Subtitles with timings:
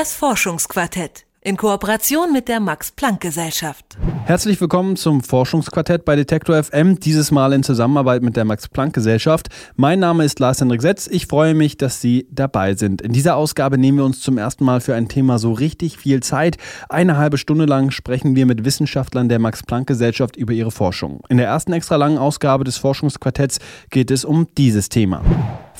[0.00, 3.98] Das Forschungsquartett in Kooperation mit der Max Planck Gesellschaft.
[4.24, 8.94] Herzlich willkommen zum Forschungsquartett bei Detektor FM, dieses Mal in Zusammenarbeit mit der Max Planck
[8.94, 9.48] Gesellschaft.
[9.76, 11.06] Mein Name ist Lars Hendrik Setz.
[11.06, 13.02] Ich freue mich, dass Sie dabei sind.
[13.02, 16.22] In dieser Ausgabe nehmen wir uns zum ersten Mal für ein Thema so richtig viel
[16.22, 16.56] Zeit.
[16.88, 21.20] Eine halbe Stunde lang sprechen wir mit Wissenschaftlern der Max Planck Gesellschaft über ihre Forschung.
[21.28, 23.58] In der ersten extra langen Ausgabe des Forschungsquartetts
[23.90, 25.22] geht es um dieses Thema.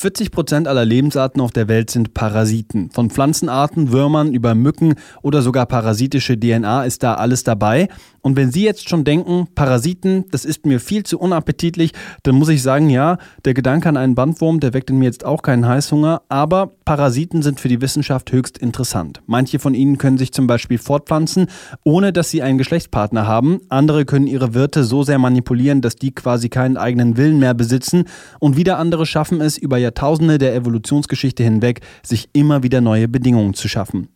[0.00, 2.88] 40 Prozent aller Lebensarten auf der Welt sind Parasiten.
[2.90, 7.88] Von Pflanzenarten, Würmern über Mücken oder sogar parasitische DNA ist da alles dabei.
[8.22, 12.48] Und wenn Sie jetzt schon denken, Parasiten, das ist mir viel zu unappetitlich, dann muss
[12.48, 15.66] ich sagen, ja, der Gedanke an einen Bandwurm, der weckt in mir jetzt auch keinen
[15.66, 19.22] Heißhunger, aber Parasiten sind für die Wissenschaft höchst interessant.
[19.26, 21.46] Manche von ihnen können sich zum Beispiel fortpflanzen,
[21.84, 23.60] ohne dass sie einen Geschlechtspartner haben.
[23.68, 28.04] Andere können ihre Wirte so sehr manipulieren, dass die quasi keinen eigenen Willen mehr besitzen.
[28.38, 33.54] Und wieder andere schaffen es, über Jahrtausende der Evolutionsgeschichte hinweg, sich immer wieder neue Bedingungen
[33.54, 34.08] zu schaffen.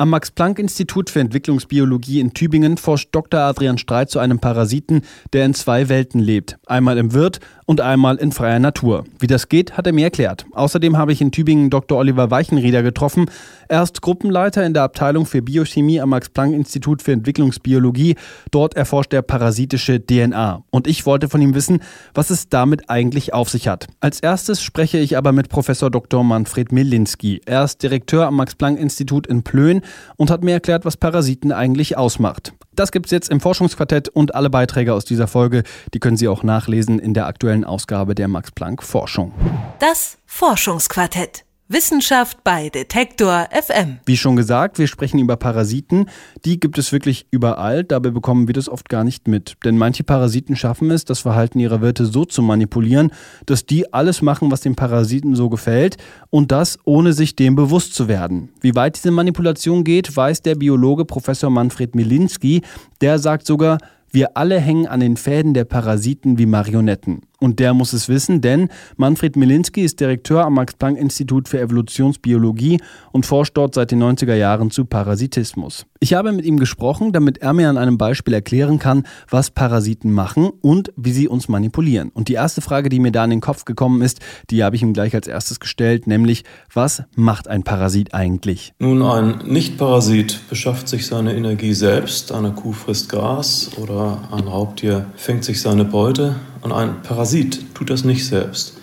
[0.00, 3.40] Am Max-Planck-Institut für Entwicklungsbiologie in Tübingen forscht Dr.
[3.40, 6.56] Adrian Streit zu einem Parasiten, der in zwei Welten lebt.
[6.66, 9.02] Einmal im Wirt und einmal in freier Natur.
[9.18, 10.46] Wie das geht, hat er mir erklärt.
[10.52, 11.98] Außerdem habe ich in Tübingen Dr.
[11.98, 13.26] Oliver Weichenrieder getroffen.
[13.66, 18.14] Er ist Gruppenleiter in der Abteilung für Biochemie am Max-Planck-Institut für Entwicklungsbiologie.
[18.52, 20.62] Dort erforscht er parasitische DNA.
[20.70, 21.82] Und ich wollte von ihm wissen,
[22.14, 23.88] was es damit eigentlich auf sich hat.
[23.98, 26.22] Als erstes spreche ich aber mit Professor Dr.
[26.22, 27.40] Manfred Milinski.
[27.46, 29.82] Er ist Direktor am Max-Planck-Institut in Plön
[30.16, 32.52] und hat mir erklärt, was Parasiten eigentlich ausmacht.
[32.72, 35.64] Das gibt es jetzt im Forschungsquartett und alle Beiträge aus dieser Folge,
[35.94, 39.32] die können Sie auch nachlesen in der aktuellen Ausgabe der Max Planck Forschung.
[39.80, 41.47] Das Forschungsquartett.
[41.70, 43.98] Wissenschaft bei Detektor FM.
[44.06, 46.06] Wie schon gesagt, wir sprechen über Parasiten.
[46.46, 47.84] Die gibt es wirklich überall.
[47.84, 49.56] Dabei bekommen wir das oft gar nicht mit.
[49.66, 53.12] Denn manche Parasiten schaffen es, das Verhalten ihrer Wirte so zu manipulieren,
[53.44, 55.98] dass die alles machen, was den Parasiten so gefällt.
[56.30, 58.48] Und das ohne sich dem bewusst zu werden.
[58.62, 62.62] Wie weit diese Manipulation geht, weiß der Biologe Professor Manfred Milinski.
[63.02, 63.76] Der sagt sogar,
[64.10, 67.20] wir alle hängen an den Fäden der Parasiten wie Marionetten.
[67.40, 72.80] Und der muss es wissen, denn Manfred Milinski ist Direktor am Max-Planck-Institut für Evolutionsbiologie
[73.12, 75.86] und forscht dort seit den 90er Jahren zu Parasitismus.
[76.00, 80.12] Ich habe mit ihm gesprochen, damit er mir an einem Beispiel erklären kann, was Parasiten
[80.12, 82.08] machen und wie sie uns manipulieren.
[82.08, 84.18] Und die erste Frage, die mir da in den Kopf gekommen ist,
[84.50, 86.42] die habe ich ihm gleich als erstes gestellt, nämlich,
[86.74, 88.72] was macht ein Parasit eigentlich?
[88.80, 92.32] Nun, ein Nicht-Parasit beschafft sich seine Energie selbst.
[92.32, 97.90] Eine Kuh frisst Gras oder ein Raubtier fängt sich seine Beute und ein Parasit tut
[97.90, 98.76] das nicht selbst,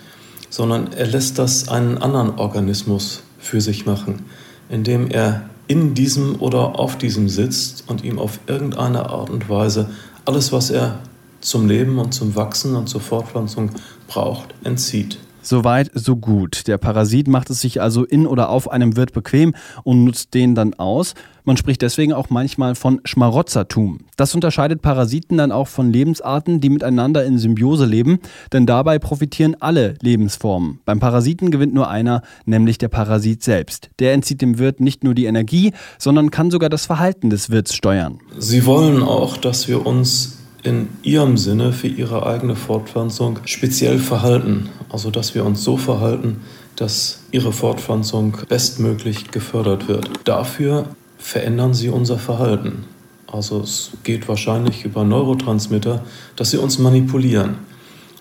[0.50, 4.24] sondern er lässt das einen anderen Organismus für sich machen,
[4.68, 9.90] indem er in diesem oder auf diesem sitzt und ihm auf irgendeine Art und Weise
[10.24, 10.98] alles, was er
[11.40, 13.70] zum Leben und zum Wachsen und zur Fortpflanzung
[14.08, 15.18] braucht, entzieht.
[15.42, 16.66] Soweit, so gut.
[16.66, 19.54] Der Parasit macht es sich also in oder auf einem Wirt bequem
[19.84, 21.14] und nutzt den dann aus.
[21.46, 24.00] Man spricht deswegen auch manchmal von Schmarotzertum.
[24.16, 28.18] Das unterscheidet Parasiten dann auch von Lebensarten, die miteinander in Symbiose leben,
[28.52, 30.80] denn dabei profitieren alle Lebensformen.
[30.84, 33.90] Beim Parasiten gewinnt nur einer, nämlich der Parasit selbst.
[34.00, 37.76] Der entzieht dem Wirt nicht nur die Energie, sondern kann sogar das Verhalten des Wirts
[37.76, 38.18] steuern.
[38.36, 44.68] Sie wollen auch, dass wir uns in ihrem Sinne für ihre eigene Fortpflanzung speziell verhalten.
[44.88, 46.40] Also dass wir uns so verhalten,
[46.74, 50.10] dass ihre Fortpflanzung bestmöglich gefördert wird.
[50.24, 50.88] Dafür
[51.26, 52.84] verändern sie unser Verhalten.
[53.26, 56.04] Also es geht wahrscheinlich über Neurotransmitter,
[56.36, 57.56] dass sie uns manipulieren.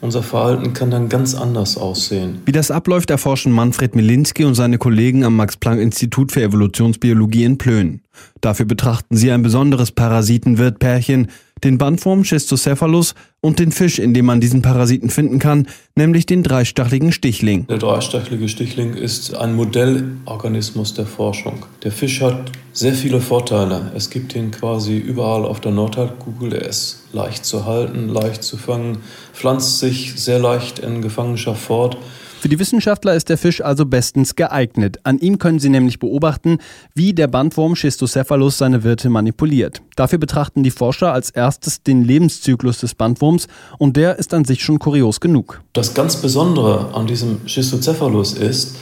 [0.02, 2.40] Unser Verhalten kann dann ganz anders aussehen.
[2.46, 8.02] Wie das abläuft, erforschen Manfred Milinski und seine Kollegen am Max-Planck-Institut für Evolutionsbiologie in Plön.
[8.42, 11.28] Dafür betrachten sie ein besonderes Parasitenwirtpärchen,
[11.64, 16.44] den Bandwurm Schistocephalus und den Fisch, in dem man diesen Parasiten finden kann, nämlich den
[16.44, 17.66] dreistachligen Stichling.
[17.68, 21.66] Der dreistachelige Stichling ist ein Modellorganismus der Forschung.
[21.84, 23.92] Der Fisch hat sehr viele Vorteile.
[23.96, 26.54] Es gibt ihn quasi überall auf der Nordhalbkugel.
[26.54, 28.98] Er ist leicht zu halten, leicht zu fangen,
[29.34, 31.98] pflanzt sich sehr leicht in Gefangenschaft fort
[32.40, 35.00] für die Wissenschaftler ist der Fisch also bestens geeignet.
[35.04, 36.60] An ihm können sie nämlich beobachten,
[36.94, 39.82] wie der Bandwurm Schistocephalus seine Wirte manipuliert.
[39.96, 43.48] Dafür betrachten die Forscher als erstes den Lebenszyklus des Bandwurms
[43.80, 45.62] und der ist an sich schon kurios genug.
[45.74, 48.76] Das ganz Besondere an diesem Schistocephalus ist,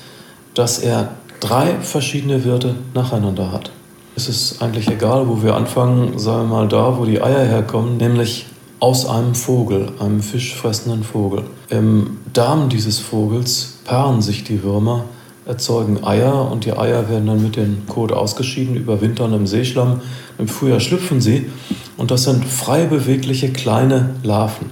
[0.54, 3.72] dass er drei verschiedene Wirte nacheinander hat.
[4.16, 7.98] Es ist eigentlich egal, wo wir anfangen, sagen wir mal da, wo die Eier herkommen,
[7.98, 8.46] nämlich
[8.84, 11.46] aus einem Vogel, einem fischfressenden Vogel.
[11.70, 15.06] Im Darm dieses Vogels paaren sich die Würmer,
[15.46, 20.02] erzeugen Eier und die Eier werden dann mit dem Kot ausgeschieden, überwintern im Seeschlamm.
[20.38, 21.50] Im Frühjahr schlüpfen sie
[21.96, 24.70] und das sind frei bewegliche kleine Larven.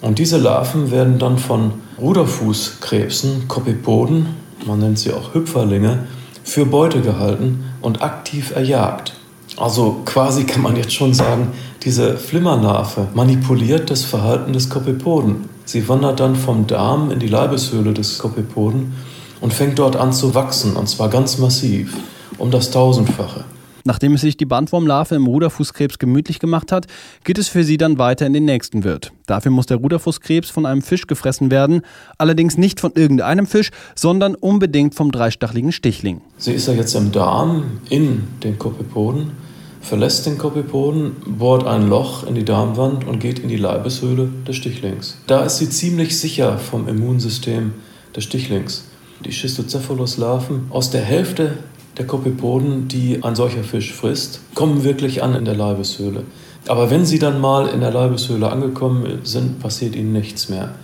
[0.00, 4.28] Und diese Larven werden dann von Ruderfußkrebsen, Kopepoden,
[4.66, 6.06] man nennt sie auch Hüpferlinge,
[6.42, 9.12] für Beute gehalten und aktiv erjagt.
[9.58, 11.52] Also quasi kann man jetzt schon sagen,
[11.86, 15.48] diese Flimmerlarve manipuliert das Verhalten des Kopepoden.
[15.64, 18.92] Sie wandert dann vom Darm in die Leibeshöhle des Kopepoden
[19.40, 21.96] und fängt dort an zu wachsen, und zwar ganz massiv,
[22.38, 23.44] um das Tausendfache.
[23.84, 26.88] Nachdem es sich die Bandwurmlarve im Ruderfußkrebs gemütlich gemacht hat,
[27.22, 29.12] geht es für sie dann weiter in den nächsten Wirt.
[29.26, 31.82] Dafür muss der Ruderfußkrebs von einem Fisch gefressen werden,
[32.18, 36.20] allerdings nicht von irgendeinem Fisch, sondern unbedingt vom dreistachligen Stichling.
[36.36, 39.45] Sie ist ja jetzt im Darm in den Kopepoden,
[39.86, 44.56] verlässt den Kopepoden, bohrt ein Loch in die Darmwand und geht in die Leibeshöhle des
[44.56, 45.16] Stichlings.
[45.28, 47.72] Da ist sie ziemlich sicher vom Immunsystem
[48.14, 48.84] des Stichlings.
[49.24, 51.58] Die Schistocephalus-Larven aus der Hälfte
[51.98, 56.24] der Kopepoden, die ein solcher Fisch frisst, kommen wirklich an in der Leibeshöhle.
[56.66, 60.74] Aber wenn sie dann mal in der Leibeshöhle angekommen sind, passiert ihnen nichts mehr.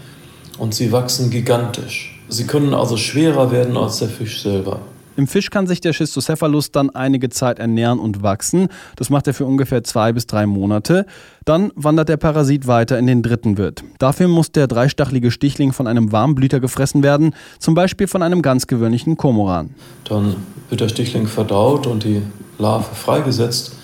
[0.59, 2.23] Und sie wachsen gigantisch.
[2.29, 4.81] Sie können also schwerer werden als der Fisch selber.
[5.17, 8.69] Im Fisch kann sich der Schistocephalus dann einige Zeit ernähren und wachsen.
[8.97, 11.07] Das macht er für ungefähr zwei bis drei Monate.
[11.45, 13.85] Dann wandert der Parasit weiter in den dritten Wirt.
[13.99, 18.67] Dafür muss der dreistachelige Stichling von einem Warmblüter gefressen werden, zum Beispiel von einem ganz
[18.67, 19.71] gewöhnlichen Komoran.
[20.05, 20.37] Dann
[20.69, 22.23] wird der Stichling verdaut und die
[22.59, 23.77] Larve freigesetzt.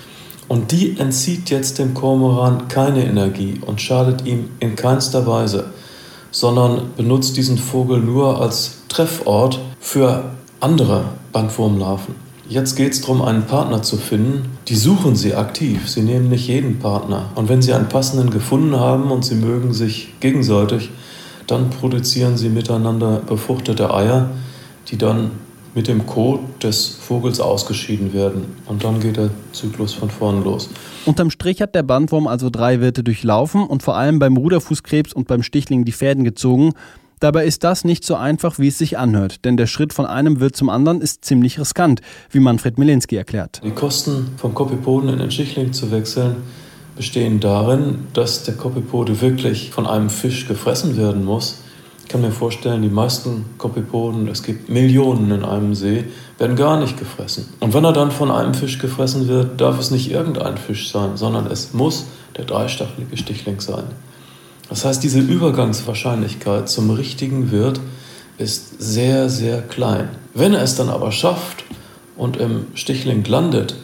[0.48, 5.66] Und die entzieht jetzt dem Kormoran keine Energie und schadet ihm in keinster Weise,
[6.30, 12.14] sondern benutzt diesen Vogel nur als Treffort für andere Bandwurmlarven.
[12.48, 14.56] Jetzt geht es darum, einen Partner zu finden.
[14.68, 15.86] Die suchen sie aktiv.
[15.88, 17.26] Sie nehmen nicht jeden Partner.
[17.34, 20.90] Und wenn sie einen passenden gefunden haben und sie mögen sich gegenseitig,
[21.46, 24.30] dann produzieren sie miteinander befruchtete Eier,
[24.88, 25.32] die dann
[25.74, 28.46] mit dem Kot des Vogels ausgeschieden werden.
[28.66, 30.70] Und dann geht der Zyklus von vorn los.
[31.04, 35.28] Unterm Strich hat der Bandwurm also drei Wirte durchlaufen und vor allem beim Ruderfußkrebs und
[35.28, 36.72] beim Stichling die Fäden gezogen.
[37.20, 40.40] Dabei ist das nicht so einfach, wie es sich anhört, denn der Schritt von einem
[40.40, 42.00] Wirt zum anderen ist ziemlich riskant,
[42.30, 43.60] wie Manfred Milinski erklärt.
[43.64, 46.36] Die Kosten vom Kopipoden in den Schichtling zu wechseln
[46.98, 51.62] bestehen darin, dass der Kopipode wirklich von einem Fisch gefressen werden muss.
[52.02, 56.04] Ich kann mir vorstellen, die meisten Kopipoden, es gibt Millionen in einem See,
[56.38, 57.46] werden gar nicht gefressen.
[57.60, 61.16] Und wenn er dann von einem Fisch gefressen wird, darf es nicht irgendein Fisch sein,
[61.16, 62.06] sondern es muss
[62.36, 63.84] der dreistachelige Stichling sein.
[64.68, 67.80] Das heißt, diese Übergangswahrscheinlichkeit zum richtigen Wirt
[68.36, 70.10] ist sehr, sehr klein.
[70.34, 71.64] Wenn er es dann aber schafft
[72.16, 73.76] und im Stichling landet,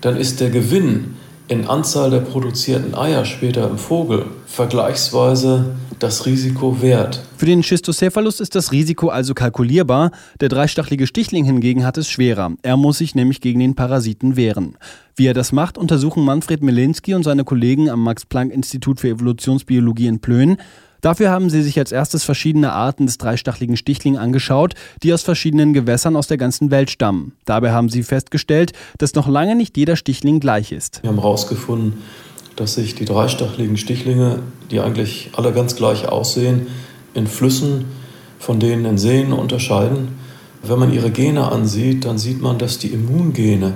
[0.00, 1.16] dann ist der Gewinn
[1.50, 7.24] in Anzahl der produzierten Eier später im Vogel vergleichsweise das Risiko wert.
[7.36, 10.12] Für den Schistocephalus ist das Risiko also kalkulierbar.
[10.38, 12.52] Der dreistachelige Stichling hingegen hat es schwerer.
[12.62, 14.76] Er muss sich nämlich gegen den Parasiten wehren.
[15.16, 20.20] Wie er das macht, untersuchen Manfred Melinski und seine Kollegen am Max-Planck-Institut für Evolutionsbiologie in
[20.20, 20.56] Plön.
[21.00, 25.72] Dafür haben sie sich als erstes verschiedene Arten des dreistachligen Stichling angeschaut, die aus verschiedenen
[25.72, 27.32] Gewässern aus der ganzen Welt stammen.
[27.44, 31.02] Dabei haben sie festgestellt, dass noch lange nicht jeder Stichling gleich ist.
[31.02, 32.02] Wir haben herausgefunden,
[32.56, 36.66] dass sich die dreistachligen Stichlinge, die eigentlich alle ganz gleich aussehen,
[37.14, 37.86] in Flüssen
[38.38, 40.08] von denen in Seen unterscheiden.
[40.62, 43.74] Wenn man ihre Gene ansieht, dann sieht man, dass die Immungene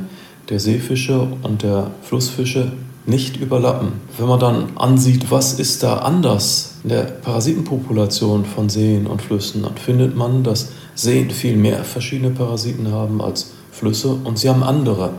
[0.49, 2.73] der Seefische und der Flussfische
[3.07, 3.93] nicht überlappen.
[4.17, 9.63] Wenn man dann ansieht, was ist da anders in der Parasitenpopulation von Seen und Flüssen,
[9.63, 14.63] dann findet man, dass Seen viel mehr verschiedene Parasiten haben als Flüsse und sie haben
[14.63, 15.11] andere.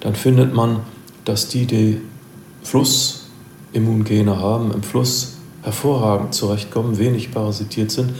[0.00, 0.80] Dann findet man,
[1.24, 2.00] dass die, die
[2.62, 8.12] Flussimmungene haben, im Fluss hervorragend zurechtkommen, wenig parasitiert sind,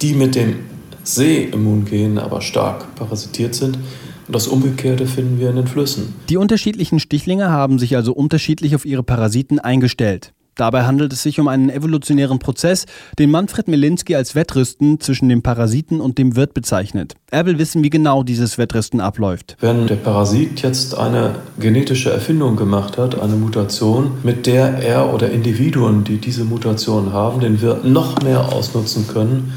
[0.00, 0.56] die mit dem
[1.04, 3.78] Seeimmungen aber stark parasitiert sind,
[4.26, 6.14] und das Umgekehrte finden wir in den Flüssen.
[6.28, 10.32] Die unterschiedlichen Stichlinge haben sich also unterschiedlich auf ihre Parasiten eingestellt.
[10.54, 12.84] Dabei handelt es sich um einen evolutionären Prozess,
[13.18, 17.14] den Manfred Melinski als Wettrüsten zwischen dem Parasiten und dem Wirt bezeichnet.
[17.30, 19.56] Er will wissen, wie genau dieses Wettrüsten abläuft.
[19.60, 25.30] Wenn der Parasit jetzt eine genetische Erfindung gemacht hat, eine Mutation, mit der er oder
[25.30, 29.54] Individuen, die diese Mutation haben, den Wirt noch mehr ausnutzen können,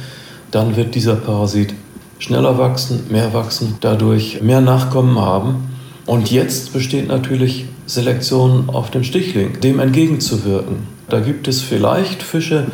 [0.51, 1.73] dann wird dieser Parasit
[2.19, 5.69] schneller wachsen, mehr wachsen, dadurch mehr Nachkommen haben.
[6.05, 10.77] Und jetzt besteht natürlich Selektion auf dem Stichling, dem entgegenzuwirken.
[11.09, 12.67] Da gibt es vielleicht Fische,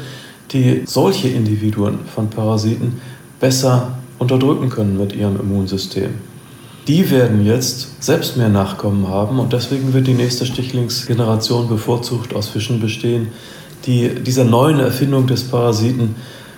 [0.51, 3.01] die solche Individuen von Parasiten
[3.39, 6.12] besser unterdrücken können mit ihrem Immunsystem.
[6.88, 12.50] Die werden jetzt selbst mehr Nachkommen haben und deswegen wird die nächste Stichlingsgeneration bevorzugt aus
[12.50, 13.27] Fischen bestehen,
[13.86, 16.15] die dieser neuen Erfindung des Parasiten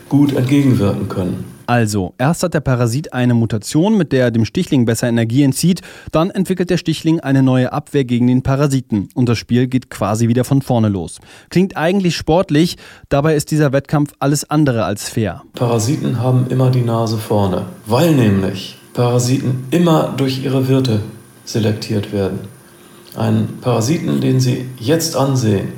[0.09, 1.52] gut entgegenwirken können.
[1.65, 5.81] Also, erst hat der Parasit eine Mutation, mit der er dem Stichling besser Energie entzieht,
[6.11, 10.27] dann entwickelt der Stichling eine neue Abwehr gegen den Parasiten und das Spiel geht quasi
[10.27, 11.19] wieder von vorne los.
[11.49, 12.77] Klingt eigentlich sportlich,
[13.09, 15.43] dabei ist dieser Wettkampf alles andere als fair.
[15.53, 21.01] Parasiten haben immer die Nase vorne, weil nämlich Parasiten immer durch ihre Wirte
[21.45, 22.39] selektiert werden.
[23.15, 25.69] Ein Parasiten, den Sie jetzt ansehen,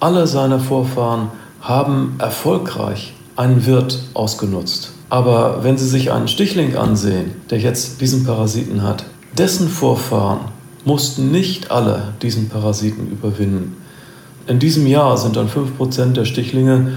[0.00, 1.28] alle seine Vorfahren
[1.60, 4.92] haben erfolgreich einen Wirt ausgenutzt.
[5.10, 9.04] Aber wenn Sie sich einen Stichling ansehen, der jetzt diesen Parasiten hat,
[9.36, 10.40] dessen Vorfahren
[10.84, 13.76] mussten nicht alle diesen Parasiten überwinden.
[14.46, 16.92] In diesem Jahr sind dann 5% der Stichlinge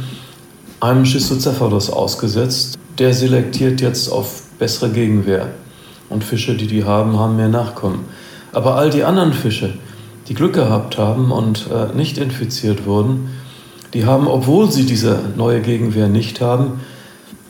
[0.80, 2.78] einem Schistocephalus ausgesetzt.
[2.98, 5.48] Der selektiert jetzt auf bessere Gegenwehr.
[6.10, 8.06] Und Fische, die die haben, haben mehr Nachkommen.
[8.52, 9.74] Aber all die anderen Fische,
[10.28, 13.30] die Glück gehabt haben und äh, nicht infiziert wurden,
[13.94, 16.82] die haben, obwohl sie diese neue Gegenwehr nicht haben,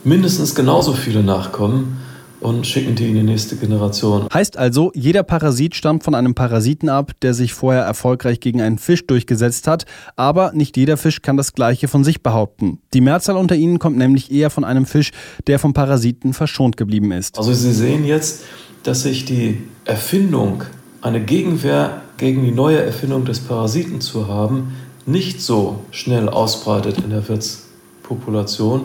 [0.04, 1.98] mindestens genauso viele Nachkommen
[2.42, 4.28] und schicken die in die nächste Generation.
[4.34, 8.80] Heißt also, jeder Parasit stammt von einem Parasiten ab, der sich vorher erfolgreich gegen einen
[8.80, 12.80] Fisch durchgesetzt hat, aber nicht jeder Fisch kann das gleiche von sich behaupten.
[12.94, 15.12] Die Mehrzahl unter ihnen kommt nämlich eher von einem Fisch,
[15.48, 17.38] der vom Parasiten verschont geblieben ist.
[17.38, 18.44] Also Sie sehen jetzt,
[18.84, 20.64] dass sich die Erfindung,
[21.02, 27.10] eine Gegenwehr gegen die neue Erfindung des Parasiten zu haben, nicht so schnell ausbreitet in
[27.10, 28.84] der Wirtspopulation,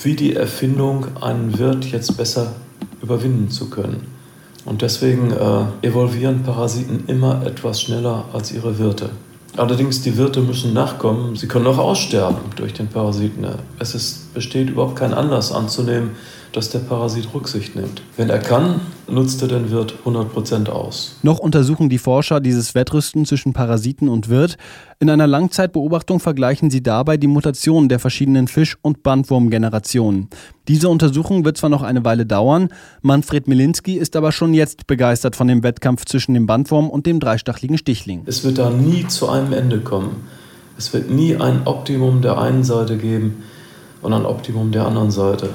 [0.00, 2.52] wie die Erfindung, einen Wirt jetzt besser
[3.02, 4.06] überwinden zu können.
[4.64, 9.10] Und deswegen äh, evolvieren Parasiten immer etwas schneller als ihre Wirte.
[9.56, 11.36] Allerdings, die Wirte müssen nachkommen.
[11.36, 13.44] Sie können auch aussterben durch den Parasiten.
[13.78, 16.10] Es ist, besteht überhaupt kein Anlass anzunehmen,
[16.52, 18.02] dass der Parasit Rücksicht nimmt.
[18.16, 21.16] Wenn er kann, nutzt er den Wirt 100% aus.
[21.22, 24.58] Noch untersuchen die Forscher dieses Wettrüsten zwischen Parasiten und Wirt.
[25.00, 30.28] In einer Langzeitbeobachtung vergleichen sie dabei die Mutationen der verschiedenen Fisch- und Bandwurmgenerationen.
[30.68, 32.68] Diese Untersuchung wird zwar noch eine Weile dauern,
[33.00, 37.18] Manfred Milinski ist aber schon jetzt begeistert von dem Wettkampf zwischen dem Bandwurm und dem
[37.18, 38.22] dreistachligen Stichling.
[38.26, 40.28] Es wird da nie zu einem Ende kommen.
[40.78, 43.42] Es wird nie ein Optimum der einen Seite geben
[44.02, 45.50] und ein Optimum der anderen Seite.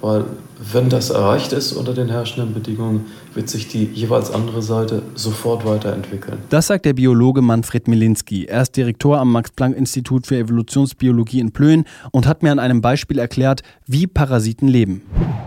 [0.00, 0.24] Weil
[0.72, 5.64] wenn das erreicht ist unter den herrschenden Bedingungen, wird sich die jeweils andere Seite sofort
[5.64, 6.38] weiterentwickeln.
[6.50, 8.46] Das sagt der Biologe Manfred Milinski.
[8.46, 13.18] Er ist Direktor am Max-Planck-Institut für Evolutionsbiologie in Plön und hat mir an einem Beispiel
[13.18, 15.02] erklärt, wie Parasiten leben.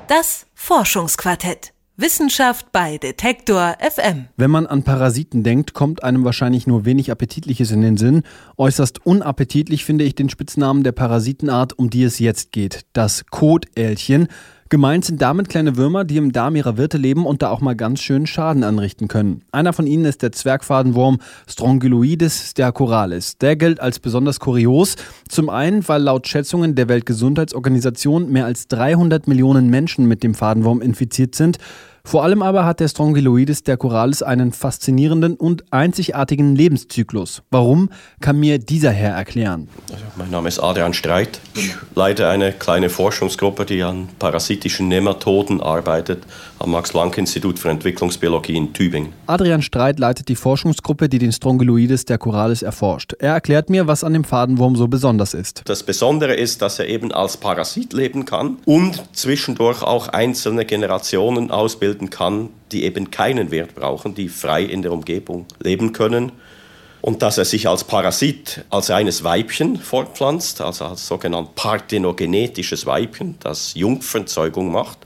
[0.07, 1.73] Das Forschungsquartett.
[2.01, 4.25] Wissenschaft bei Detektor FM.
[4.35, 8.23] Wenn man an Parasiten denkt, kommt einem wahrscheinlich nur wenig Appetitliches in den Sinn.
[8.57, 14.29] Äußerst unappetitlich finde ich den Spitznamen der Parasitenart, um die es jetzt geht, das Kotälchen.
[14.69, 17.75] Gemeint sind damit kleine Würmer, die im Darm ihrer Wirte leben und da auch mal
[17.75, 19.43] ganz schön Schaden anrichten können.
[19.51, 23.37] Einer von ihnen ist der Zwergfadenwurm Strongyloides stercoralis.
[23.37, 24.95] Der gilt als besonders kurios.
[25.27, 30.81] Zum einen, weil laut Schätzungen der Weltgesundheitsorganisation mehr als 300 Millionen Menschen mit dem Fadenwurm
[30.81, 31.57] infiziert sind.
[32.03, 37.43] Vor allem aber hat der Strongyloides der Coralis einen faszinierenden und einzigartigen Lebenszyklus.
[37.51, 37.89] Warum,
[38.19, 39.69] kann mir dieser Herr erklären.
[39.91, 41.39] Also, mein Name ist Adrian Streit.
[41.53, 46.23] Ich leite eine kleine Forschungsgruppe, die an parasitischen Nematoden arbeitet,
[46.59, 49.13] am Max-Planck-Institut für Entwicklungsbiologie in Tübingen.
[49.27, 53.13] Adrian Streit leitet die Forschungsgruppe, die den Strongyloides der Coralis erforscht.
[53.19, 55.61] Er erklärt mir, was an dem Fadenwurm so besonders ist.
[55.65, 61.51] Das Besondere ist, dass er eben als Parasit leben kann und zwischendurch auch einzelne Generationen
[61.51, 66.31] ausbildet bilden kann, die eben keinen Wert brauchen, die frei in der Umgebung leben können.
[67.01, 73.35] Und dass er sich als Parasit, als reines Weibchen fortpflanzt, also als sogenannt parthenogenetisches Weibchen,
[73.39, 74.99] das Jungfernzeugung macht,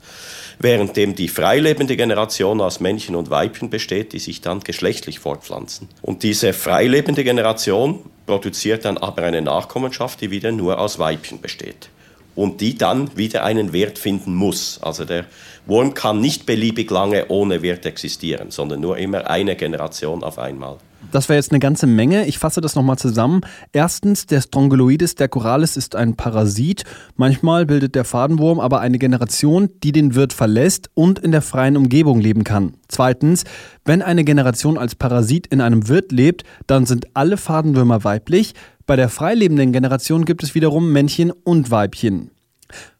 [0.58, 5.88] währenddem die freilebende Generation aus Männchen und Weibchen besteht, die sich dann geschlechtlich fortpflanzen.
[6.02, 11.88] Und diese freilebende Generation produziert dann aber eine Nachkommenschaft, die wieder nur aus Weibchen besteht
[12.36, 14.78] und die dann wieder einen Wert finden muss.
[14.82, 15.24] Also der
[15.66, 20.76] Wurm kann nicht beliebig lange ohne Wert existieren, sondern nur immer eine Generation auf einmal.
[21.12, 22.26] Das wäre jetzt eine ganze Menge.
[22.26, 23.42] Ich fasse das nochmal zusammen.
[23.72, 26.84] Erstens, der Strongyloides der Coralis ist ein Parasit.
[27.16, 31.76] Manchmal bildet der Fadenwurm aber eine Generation, die den Wirt verlässt und in der freien
[31.76, 32.74] Umgebung leben kann.
[32.88, 33.44] Zweitens,
[33.84, 38.54] wenn eine Generation als Parasit in einem Wirt lebt, dann sind alle Fadenwürmer weiblich.
[38.86, 42.30] Bei der freilebenden Generation gibt es wiederum Männchen und Weibchen.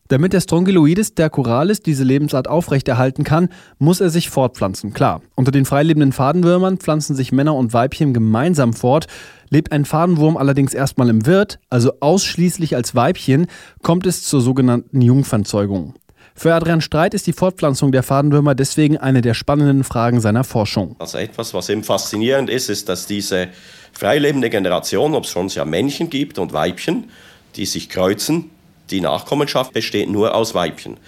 [0.08, 4.92] Damit der Strongyloides der Coralis diese Lebensart aufrechterhalten kann, muss er sich fortpflanzen.
[4.92, 9.06] Klar, unter den freilebenden Fadenwürmern pflanzen sich Männer und Weibchen gemeinsam fort.
[9.48, 13.46] Lebt ein Fadenwurm allerdings erstmal im Wirt, also ausschließlich als Weibchen,
[13.82, 15.94] kommt es zur sogenannten Jungfernzeugung.
[16.38, 20.94] Für Adrian Streit ist die Fortpflanzung der Fadenwürmer deswegen eine der spannenden Fragen seiner Forschung.
[20.98, 23.48] Also etwas, was eben faszinierend ist, ist, dass diese
[23.92, 27.10] freilebende Generation, ob es schon ja Männchen gibt und Weibchen,
[27.56, 28.50] die sich kreuzen,
[28.90, 30.98] die Nachkommenschaft besteht nur aus Weibchen.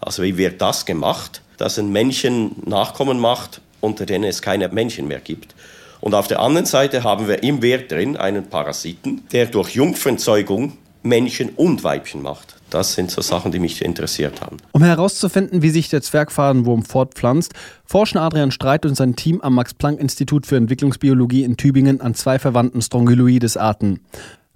[0.00, 5.08] Also wie wird das gemacht, dass ein Männchen Nachkommen macht, unter denen es keine Männchen
[5.08, 5.54] mehr gibt?
[6.02, 10.76] Und auf der anderen Seite haben wir im Wert drin einen Parasiten, der durch Jungfernzeugung
[11.02, 12.56] Männchen und Weibchen macht.
[12.74, 14.56] Das sind so Sachen, die mich interessiert haben.
[14.72, 17.52] Um herauszufinden, wie sich der Zwergfadenwurm fortpflanzt,
[17.84, 22.82] forschen Adrian Streit und sein Team am Max-Planck-Institut für Entwicklungsbiologie in Tübingen an zwei verwandten
[22.82, 24.00] Strongyloides-Arten.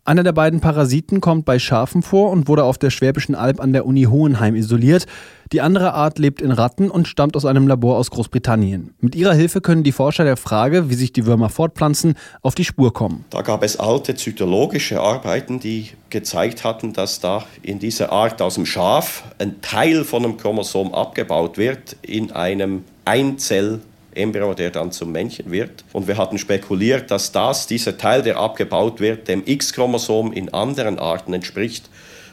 [0.09, 3.75] Einer der beiden Parasiten kommt bei Schafen vor und wurde auf der Schwäbischen Alb an
[3.75, 5.05] der Uni Hohenheim isoliert.
[5.53, 8.95] Die andere Art lebt in Ratten und stammt aus einem Labor aus Großbritannien.
[9.03, 12.65] Mit ihrer Hilfe können die Forscher der Frage, wie sich die Würmer fortpflanzen, auf die
[12.65, 13.27] Spur kommen.
[13.29, 18.55] Da gab es alte zytologische Arbeiten, die gezeigt hatten, dass da in dieser Art aus
[18.55, 23.81] dem Schaf ein Teil von einem Chromosom abgebaut wird in einem Einzell
[24.18, 25.84] Embryo, der dann zum Männchen wird.
[25.92, 30.98] Und wir hatten spekuliert, dass das, dieser Teil, der abgebaut wird, dem X-Chromosom in anderen
[30.98, 31.88] Arten entspricht,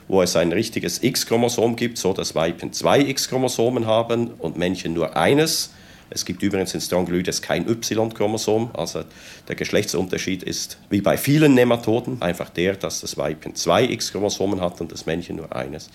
[0.07, 5.15] wo es ein richtiges X-Chromosom gibt, so dass Weibchen zwei X-Chromosomen haben und Männchen nur
[5.15, 5.71] eines.
[6.09, 9.03] Es gibt übrigens in Strongyloides kein Y-Chromosom, also
[9.47, 14.79] der Geschlechtsunterschied ist wie bei vielen Nematoden einfach der, dass das Weibchen zwei X-Chromosomen hat
[14.81, 15.89] und das Männchen nur eines.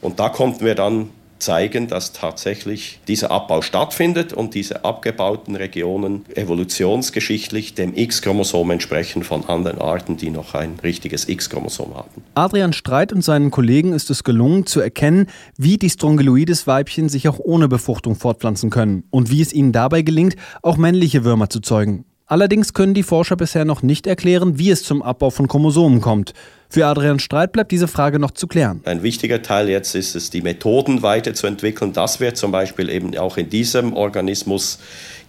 [0.00, 6.24] Und da konnten wir dann zeigen, dass tatsächlich dieser Abbau stattfindet und diese abgebauten Regionen
[6.34, 12.22] evolutionsgeschichtlich dem X-Chromosom entsprechen von anderen Arten, die noch ein richtiges X-Chromosom haben.
[12.34, 15.26] Adrian Streit und seinen Kollegen ist es gelungen zu erkennen,
[15.56, 20.36] wie die Strongyloides-Weibchen sich auch ohne Befruchtung fortpflanzen können und wie es ihnen dabei gelingt,
[20.62, 22.04] auch männliche Würmer zu zeugen.
[22.26, 26.32] Allerdings können die Forscher bisher noch nicht erklären, wie es zum Abbau von Chromosomen kommt.
[26.70, 28.80] Für Adrian Streit bleibt diese Frage noch zu klären.
[28.84, 33.36] Ein wichtiger Teil jetzt ist es, die Methoden weiterzuentwickeln, dass wir zum Beispiel eben auch
[33.36, 34.78] in diesem Organismus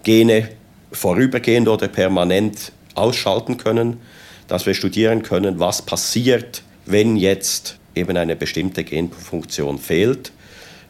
[0.04, 0.50] Gene
[0.94, 3.98] vorübergehend oder permanent ausschalten können,
[4.48, 10.32] dass wir studieren können, was passiert, wenn jetzt eben eine bestimmte Genfunktion fehlt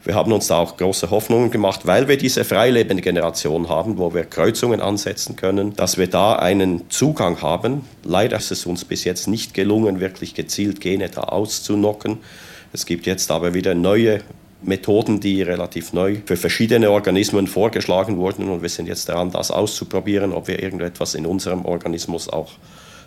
[0.06, 4.14] wir haben uns da auch große Hoffnungen gemacht, weil wir diese freilebende Generation haben, wo
[4.14, 7.82] wir Kreuzungen ansetzen können, dass wir da einen Zugang haben.
[8.04, 12.20] Leider ist es uns bis jetzt nicht gelungen, wirklich gezielt Gene da auszunocken.
[12.72, 14.22] Es gibt jetzt aber wieder neue
[14.62, 19.50] Methoden, die relativ neu für verschiedene Organismen vorgeschlagen wurden und wir sind jetzt daran, das
[19.50, 22.52] auszuprobieren, ob wir irgendetwas in unserem Organismus auch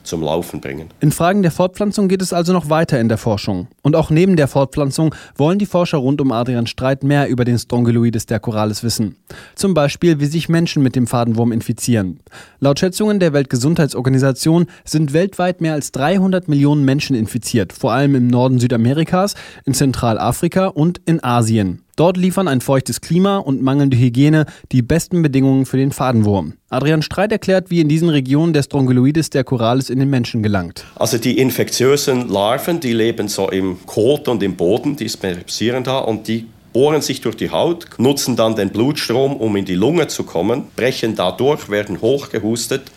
[0.09, 0.89] zum Laufen bringen.
[1.01, 3.69] In Fragen der Fortpflanzung geht es also noch weiter in der Forschung.
[3.83, 7.59] Und auch neben der Fortpflanzung wollen die Forscher rund um Adrian Streit mehr über den
[7.59, 9.17] Strongyloides der Coralis wissen.
[9.55, 12.21] Zum Beispiel, wie sich Menschen mit dem Fadenwurm infizieren.
[12.61, 18.27] Laut Schätzungen der Weltgesundheitsorganisation sind weltweit mehr als 300 Millionen Menschen infiziert, vor allem im
[18.27, 21.83] Norden Südamerikas, in Zentralafrika und in Asien.
[21.99, 26.53] Dort liefern ein feuchtes Klima und mangelnde Hygiene die besten Bedingungen für den Fadenwurm.
[26.69, 30.85] Adrian Streit erklärt, wie in diesen Regionen der Strongyloides der Coralis in den Menschen gelangt.
[30.95, 35.99] Also die infektiösen Larven, die leben so im Kot und im Boden, die passieren da
[35.99, 40.07] und die bohren sich durch die Haut, nutzen dann den Blutstrom, um in die Lunge
[40.07, 42.93] zu kommen, brechen dadurch, werden hochgehustet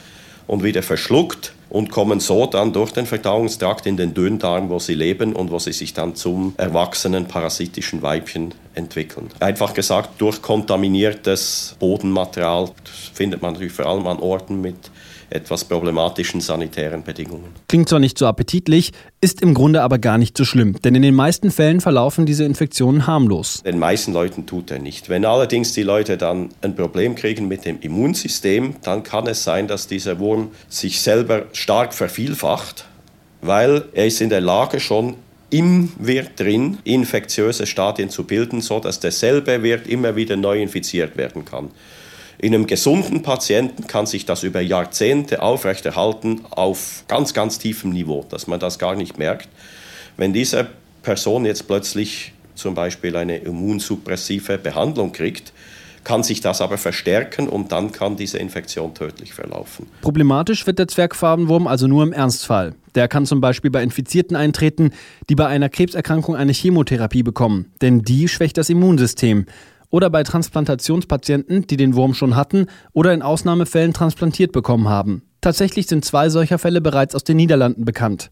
[0.45, 4.93] und wieder verschluckt und kommen so dann durch den Verdauungstrakt in den Dünndarm, wo sie
[4.93, 9.29] leben und wo sie sich dann zum erwachsenen parasitischen Weibchen entwickeln.
[9.39, 12.69] Einfach gesagt, durch kontaminiertes Bodenmaterial
[13.13, 14.75] findet man natürlich vor allem an Orten mit
[15.31, 17.55] etwas problematischen sanitären Bedingungen.
[17.67, 18.91] Klingt zwar nicht so appetitlich,
[19.21, 22.43] ist im Grunde aber gar nicht so schlimm, denn in den meisten Fällen verlaufen diese
[22.43, 23.63] Infektionen harmlos.
[23.63, 25.09] Den meisten Leuten tut er nicht.
[25.09, 29.67] Wenn allerdings die Leute dann ein Problem kriegen mit dem Immunsystem, dann kann es sein,
[29.67, 32.85] dass dieser Wurm sich selber stark vervielfacht,
[33.41, 35.15] weil er ist in der Lage schon
[35.49, 41.45] im Wirt drin infektiöse Stadien zu bilden, sodass derselbe Wirt immer wieder neu infiziert werden
[41.45, 41.69] kann.
[42.41, 48.25] In einem gesunden Patienten kann sich das über Jahrzehnte aufrechterhalten auf ganz, ganz tiefem Niveau,
[48.29, 49.47] dass man das gar nicht merkt.
[50.17, 50.67] Wenn diese
[51.03, 55.53] Person jetzt plötzlich zum Beispiel eine immunsuppressive Behandlung kriegt,
[56.03, 59.85] kann sich das aber verstärken und dann kann diese Infektion tödlich verlaufen.
[60.01, 62.73] Problematisch wird der Zwergfarbenwurm also nur im Ernstfall.
[62.95, 64.93] Der kann zum Beispiel bei Infizierten eintreten,
[65.29, 69.45] die bei einer Krebserkrankung eine Chemotherapie bekommen, denn die schwächt das Immunsystem
[69.91, 75.21] oder bei Transplantationspatienten, die den Wurm schon hatten oder in Ausnahmefällen transplantiert bekommen haben.
[75.41, 78.31] Tatsächlich sind zwei solcher Fälle bereits aus den Niederlanden bekannt.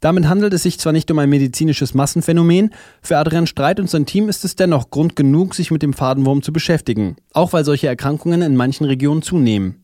[0.00, 2.70] Damit handelt es sich zwar nicht um ein medizinisches Massenphänomen,
[3.02, 6.42] für Adrian Streit und sein Team ist es dennoch Grund genug, sich mit dem Fadenwurm
[6.42, 9.76] zu beschäftigen, auch weil solche Erkrankungen in manchen Regionen zunehmen.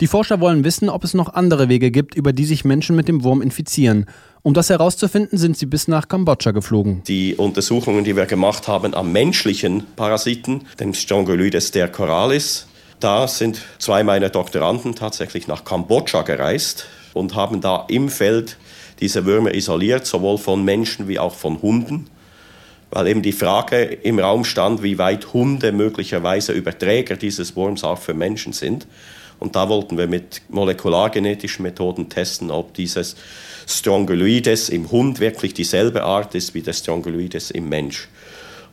[0.00, 3.06] Die Forscher wollen wissen, ob es noch andere Wege gibt, über die sich Menschen mit
[3.06, 4.06] dem Wurm infizieren.
[4.42, 7.02] Um das herauszufinden, sind sie bis nach Kambodscha geflogen.
[7.06, 12.66] Die Untersuchungen, die wir gemacht haben am menschlichen Parasiten, dem Strongyloides der Coralis,
[13.00, 18.56] da sind zwei meiner Doktoranden tatsächlich nach Kambodscha gereist und haben da im Feld
[19.00, 22.08] diese Würmer isoliert, sowohl von Menschen wie auch von Hunden
[22.90, 27.98] weil eben die Frage im Raum stand, wie weit Hunde möglicherweise Überträger dieses Wurms auch
[27.98, 28.86] für Menschen sind.
[29.40, 33.16] Und da wollten wir mit molekulargenetischen Methoden testen, ob dieses
[33.66, 38.08] Strongyloides im Hund wirklich dieselbe Art ist wie das Strongyloides im Mensch.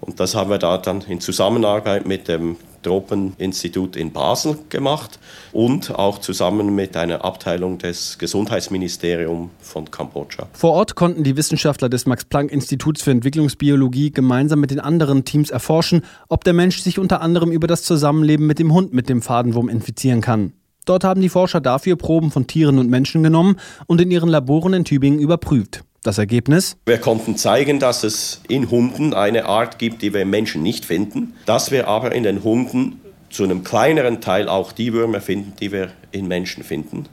[0.02, 5.20] Und das haben wir da dann in Zusammenarbeit mit dem Tropeninstitut in Basel gemacht
[5.52, 10.48] und auch zusammen mit einer Abteilung des Gesundheitsministeriums von Kambodscha.
[10.54, 16.04] Vor Ort konnten die Wissenschaftler des Max-Planck-Instituts für Entwicklungsbiologie gemeinsam mit den anderen Teams erforschen,
[16.30, 19.68] ob der Mensch sich unter anderem über das Zusammenleben mit dem Hund mit dem Fadenwurm
[19.68, 20.54] infizieren kann.
[20.86, 23.58] Dort haben die Forscher dafür Proben von Tieren und Menschen genommen
[23.88, 25.84] und in ihren Laboren in Tübingen überprüft.
[26.08, 26.78] Das Ergebnis?
[26.86, 30.86] Wir konnten zeigen, dass es in Hunden eine Art gibt, die wir im Menschen nicht
[30.86, 35.52] finden, dass wir aber in den Hunden zu einem kleineren Teil auch die Würmer finden,
[35.60, 37.10] die wir in Menschen finden.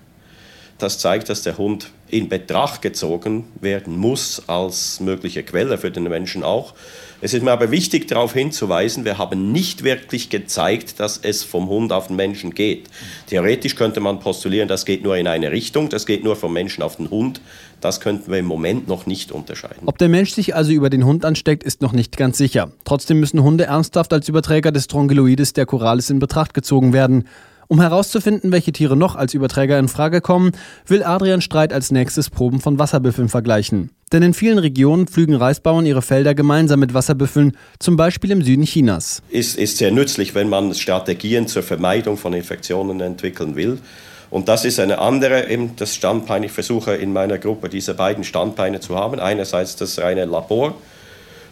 [0.78, 6.04] Das zeigt, dass der Hund in Betracht gezogen werden muss als mögliche Quelle für den
[6.04, 6.74] Menschen auch.
[7.20, 11.68] Es ist mir aber wichtig darauf hinzuweisen, wir haben nicht wirklich gezeigt, dass es vom
[11.68, 12.90] Hund auf den Menschen geht.
[13.28, 16.82] Theoretisch könnte man postulieren, das geht nur in eine Richtung, das geht nur vom Menschen
[16.82, 17.40] auf den Hund.
[17.80, 19.82] Das könnten wir im Moment noch nicht unterscheiden.
[19.86, 22.70] Ob der Mensch sich also über den Hund ansteckt, ist noch nicht ganz sicher.
[22.84, 27.26] Trotzdem müssen Hunde ernsthaft als Überträger des Strongyloides der Coralis in Betracht gezogen werden.
[27.74, 30.52] Um herauszufinden, welche Tiere noch als Überträger in Frage kommen,
[30.86, 33.90] will Adrian Streit als nächstes Proben von Wasserbüffeln vergleichen.
[34.12, 38.62] Denn in vielen Regionen pflügen Reisbauern ihre Felder gemeinsam mit Wasserbüffeln, zum Beispiel im Süden
[38.62, 39.22] Chinas.
[39.28, 43.78] Ist, ist sehr nützlich, wenn man Strategien zur Vermeidung von Infektionen entwickeln will.
[44.30, 46.44] Und das ist eine andere, eben das Standbein.
[46.44, 49.18] Ich versuche in meiner Gruppe diese beiden Standbeine zu haben.
[49.18, 50.74] Einerseits das reine Labor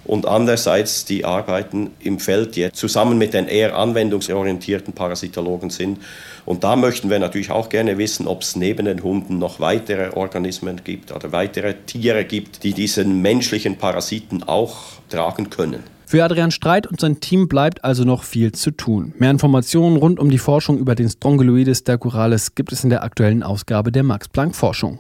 [0.04, 5.98] und andererseits die Arbeiten im Feld, die zusammen mit den eher anwendungsorientierten Parasitologen sind.
[6.44, 10.16] Und da möchten wir natürlich auch gerne wissen, ob es neben den Hunden noch weitere
[10.16, 14.76] Organismen gibt oder weitere Tiere gibt, die diesen menschlichen Parasiten auch
[15.08, 15.84] tragen können.
[16.12, 19.14] Für Adrian Streit und sein Team bleibt also noch viel zu tun.
[19.16, 23.42] Mehr Informationen rund um die Forschung über den Strongyloides stercoralis gibt es in der aktuellen
[23.42, 24.98] Ausgabe der Max Planck Forschung.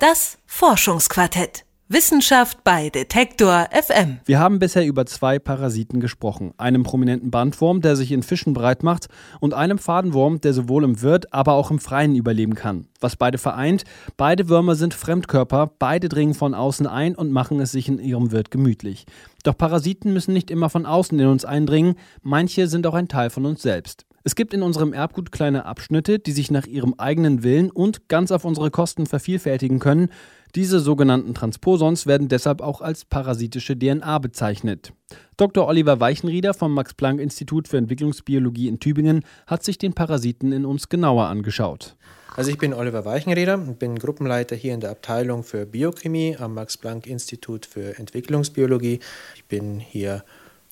[0.00, 1.65] Das Forschungsquartett.
[1.88, 4.18] Wissenschaft bei Detektor FM.
[4.24, 6.52] Wir haben bisher über zwei Parasiten gesprochen.
[6.58, 9.06] Einem prominenten Bandwurm, der sich in Fischen breit macht,
[9.38, 12.88] und einem Fadenwurm, der sowohl im Wirt, aber auch im Freien überleben kann.
[13.00, 13.84] Was beide vereint,
[14.16, 18.32] beide Würmer sind Fremdkörper, beide dringen von außen ein und machen es sich in ihrem
[18.32, 19.06] Wirt gemütlich.
[19.44, 23.30] Doch Parasiten müssen nicht immer von außen in uns eindringen, manche sind auch ein Teil
[23.30, 24.06] von uns selbst.
[24.24, 28.32] Es gibt in unserem Erbgut kleine Abschnitte, die sich nach ihrem eigenen Willen und ganz
[28.32, 30.08] auf unsere Kosten vervielfältigen können.
[30.56, 34.94] Diese sogenannten Transposons werden deshalb auch als parasitische DNA bezeichnet.
[35.36, 35.68] Dr.
[35.68, 41.26] Oliver Weichenrieder vom Max-Planck-Institut für Entwicklungsbiologie in Tübingen hat sich den Parasiten in uns genauer
[41.26, 41.94] angeschaut.
[42.36, 46.54] Also ich bin Oliver Weichenrieder und bin Gruppenleiter hier in der Abteilung für Biochemie am
[46.54, 49.00] Max-Planck-Institut für Entwicklungsbiologie.
[49.34, 50.24] Ich bin hier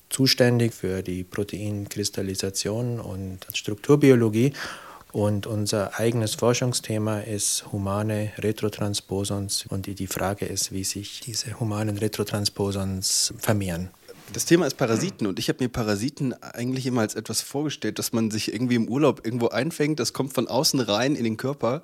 [0.09, 4.53] zuständig für die Proteinkristallisation und Strukturbiologie
[5.15, 11.97] und unser eigenes Forschungsthema ist humane Retrotransposons und die Frage ist, wie sich diese humanen
[11.97, 13.91] Retrotransposons vermehren.
[14.33, 18.11] Das Thema ist Parasiten und ich habe mir Parasiten eigentlich immer als etwas vorgestellt, dass
[18.11, 21.81] man sich irgendwie im Urlaub irgendwo einfängt, das kommt von außen rein in den Körper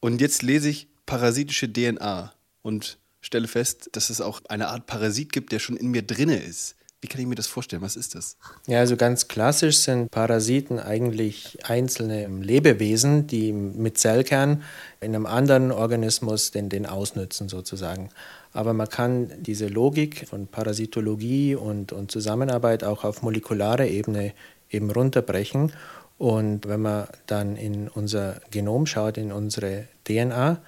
[0.00, 5.32] und jetzt lese ich parasitische DNA und stelle fest, dass es auch eine Art Parasit
[5.32, 6.74] gibt, der schon in mir drinne ist.
[7.00, 7.82] Wie kann ich mir das vorstellen?
[7.82, 8.36] Was ist das?
[8.66, 14.64] Ja, also ganz klassisch sind Parasiten eigentlich einzelne Lebewesen, die mit Zellkern
[15.00, 18.08] in einem anderen Organismus den, den ausnützen sozusagen.
[18.52, 24.32] Aber man kann diese Logik von Parasitologie und, und Zusammenarbeit auch auf molekularer Ebene
[24.68, 25.72] eben runterbrechen.
[26.18, 30.60] Und wenn man dann in unser Genom schaut, in unsere DNA,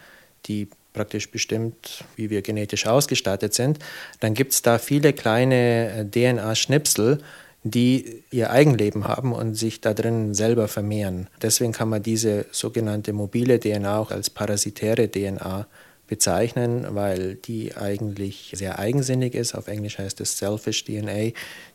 [0.47, 3.79] die praktisch bestimmt, wie wir genetisch ausgestattet sind,
[4.21, 7.19] dann gibt es da viele kleine äh, DNA-Schnipsel,
[7.63, 11.29] die ihr Eigenleben haben und sich da drin selber vermehren.
[11.43, 15.67] Deswegen kann man diese sogenannte mobile DNA auch als parasitäre DNA
[16.07, 19.55] bezeichnen, weil die eigentlich sehr eigensinnig ist.
[19.55, 21.33] Auf Englisch heißt es Selfish DNA,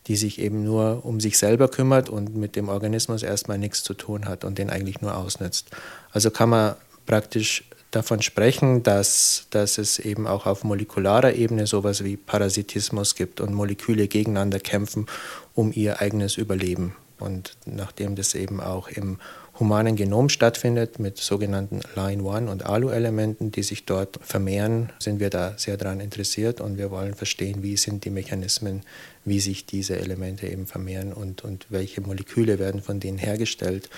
[0.07, 3.93] die sich eben nur um sich selber kümmert und mit dem Organismus erstmal nichts zu
[3.93, 5.69] tun hat und den eigentlich nur ausnützt.
[6.11, 6.75] Also kann man
[7.05, 7.63] praktisch
[7.95, 13.53] davon sprechen, dass, dass es eben auch auf molekularer Ebene sowas wie Parasitismus gibt und
[13.53, 15.07] Moleküle gegeneinander kämpfen
[15.53, 16.95] um ihr eigenes Überleben.
[17.17, 19.19] Und nachdem das eben auch im
[19.57, 25.53] humanen Genom stattfindet mit sogenannten Line-1 und ALU-Elementen, die sich dort vermehren, sind wir da
[25.57, 28.81] sehr daran interessiert und wir wollen verstehen, wie sind die Mechanismen,
[29.23, 33.89] wie sich diese Elemente eben vermehren und, und welche Moleküle werden von denen hergestellt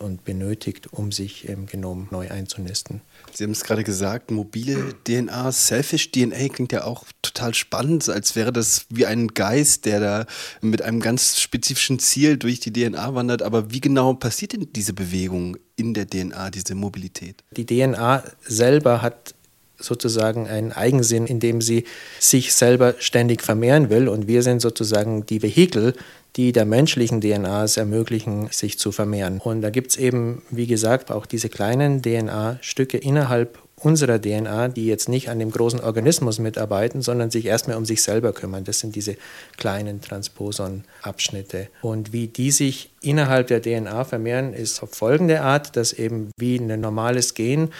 [0.00, 3.00] und benötigt, um sich im Genom neu einzunisten.
[3.32, 8.36] Sie haben es gerade gesagt, mobile DNA, Selfish DNA klingt ja auch total spannend, als
[8.36, 10.26] wäre das wie ein Geist, der da
[10.60, 13.42] mit einem ganz spezifischen Ziel durch die DNA wandert.
[13.42, 17.44] Aber wie genau passiert denn diese Bewegung in der DNA, diese Mobilität?
[17.56, 19.34] Die DNA selber hat
[19.78, 21.84] sozusagen einen Eigensinn, in dem sie
[22.18, 24.08] sich selber ständig vermehren will.
[24.08, 25.94] Und wir sind sozusagen die Vehikel,
[26.36, 29.40] die der menschlichen DNA es ermöglichen, sich zu vermehren.
[29.42, 34.86] Und da gibt es eben, wie gesagt, auch diese kleinen DNA-Stücke innerhalb unserer DNA, die
[34.86, 38.64] jetzt nicht an dem großen Organismus mitarbeiten, sondern sich erstmal um sich selber kümmern.
[38.64, 39.16] Das sind diese
[39.58, 41.68] kleinen Transposon-Abschnitte.
[41.82, 46.56] Und wie die sich innerhalb der DNA vermehren, ist auf folgende Art, dass eben wie
[46.56, 47.70] ein normales Gen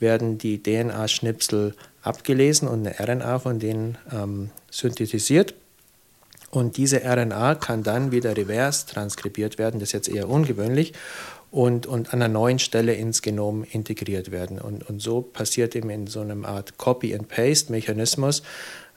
[0.00, 5.54] werden die DNA-Schnipsel abgelesen und eine RNA von denen ähm, synthetisiert.
[6.50, 10.92] Und diese RNA kann dann wieder revers transkribiert werden, das ist jetzt eher ungewöhnlich,
[11.50, 14.60] und, und an einer neuen Stelle ins Genom integriert werden.
[14.60, 18.42] Und, und so passiert eben in so einer Art Copy-and-Paste-Mechanismus,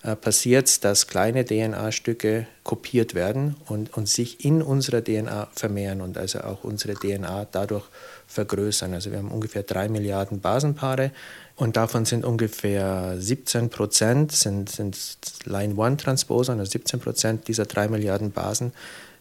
[0.03, 6.17] äh, passiert, dass kleine DNA-Stücke kopiert werden und, und sich in unserer DNA vermehren und
[6.17, 7.85] also auch unsere DNA dadurch
[8.27, 8.93] vergrößern.
[8.93, 11.11] Also wir haben ungefähr drei Milliarden Basenpaare
[11.55, 14.97] und davon sind ungefähr 17 Prozent sind, sind
[15.45, 18.73] Line-1-Transposon, also 17 Prozent dieser drei Milliarden Basen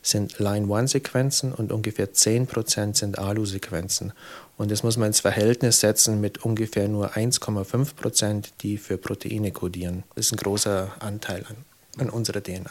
[0.03, 4.12] sind Line-1-Sequenzen und ungefähr 10 Prozent sind ALU-Sequenzen.
[4.57, 9.51] Und das muss man ins Verhältnis setzen mit ungefähr nur 1,5 Prozent, die für Proteine
[9.51, 10.05] kodieren.
[10.14, 11.57] Das ist ein großer Anteil an,
[11.99, 12.71] an unserer DNA.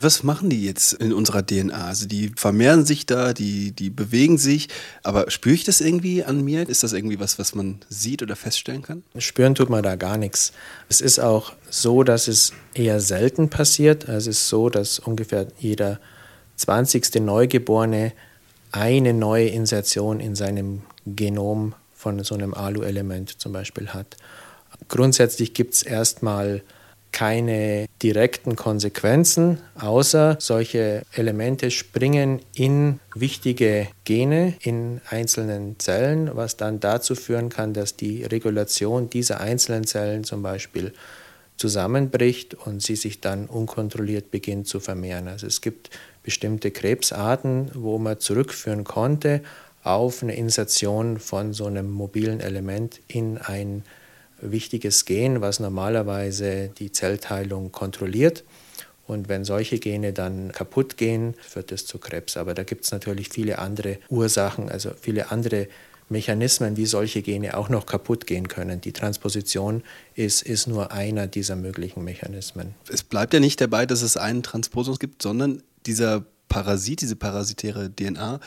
[0.00, 1.86] Was machen die jetzt in unserer DNA?
[1.86, 4.68] Also die vermehren sich da, die, die bewegen sich,
[5.02, 6.68] aber spüre ich das irgendwie an mir?
[6.68, 9.02] Ist das irgendwie was, was man sieht oder feststellen kann?
[9.18, 10.52] Spüren tut man da gar nichts.
[10.88, 14.08] Es ist auch so, dass es eher selten passiert.
[14.08, 15.98] Es ist so, dass ungefähr jeder
[16.56, 17.16] 20.
[17.16, 18.12] Neugeborene
[18.70, 24.16] eine neue Insertion in seinem Genom von so einem Alu-Element zum Beispiel hat.
[24.86, 26.62] Grundsätzlich gibt es erstmal
[27.12, 36.80] keine direkten Konsequenzen, außer solche Elemente springen in wichtige Gene in einzelnen Zellen, was dann
[36.80, 40.92] dazu führen kann, dass die Regulation dieser einzelnen Zellen zum Beispiel
[41.56, 45.28] zusammenbricht und sie sich dann unkontrolliert beginnt zu vermehren.
[45.28, 45.90] Also es gibt
[46.22, 49.42] bestimmte Krebsarten, wo man zurückführen konnte
[49.82, 53.82] auf eine Insertion von so einem mobilen Element in ein
[54.40, 58.44] wichtiges Gen, was normalerweise die Zellteilung kontrolliert.
[59.06, 62.36] Und wenn solche Gene dann kaputt gehen, führt es zu Krebs.
[62.36, 65.68] Aber da gibt es natürlich viele andere Ursachen, also viele andere
[66.10, 68.80] Mechanismen, wie solche Gene auch noch kaputt gehen können.
[68.80, 69.82] Die Transposition
[70.14, 72.74] ist, ist nur einer dieser möglichen Mechanismen.
[72.90, 77.90] Es bleibt ja nicht dabei, dass es einen Transposus gibt, sondern dieser Parasit, diese parasitäre
[77.94, 78.40] DNA,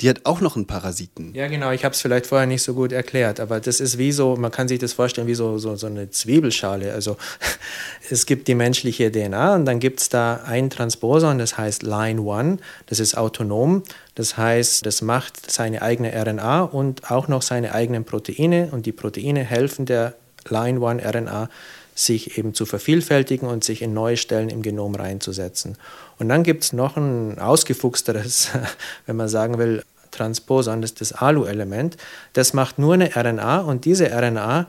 [0.00, 1.34] die hat auch noch einen Parasiten.
[1.34, 1.72] Ja, genau.
[1.72, 4.52] Ich habe es vielleicht vorher nicht so gut erklärt, aber das ist wie so, man
[4.52, 6.92] kann sich das vorstellen wie so, so, so eine Zwiebelschale.
[6.92, 7.16] Also
[8.10, 12.20] es gibt die menschliche DNA und dann gibt es da ein Transposon, das heißt Line
[12.30, 13.82] 1, das ist autonom.
[14.14, 18.92] Das heißt, das macht seine eigene RNA und auch noch seine eigenen Proteine und die
[18.92, 20.14] Proteine helfen der
[20.48, 21.48] Line 1 RNA
[21.98, 25.76] sich eben zu vervielfältigen und sich in neue Stellen im Genom reinzusetzen.
[26.18, 28.50] Und dann gibt es noch ein ausgefuchsteres,
[29.06, 31.96] wenn man sagen will, Transposon, das ist das ALU-Element.
[32.32, 34.66] Das macht nur eine RNA und diese RNA